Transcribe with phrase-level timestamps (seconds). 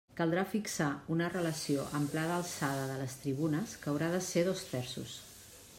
[0.19, 5.19] Caldrà fixar una relació amplada alçada de les tribunes, que haurà de ser dos terços.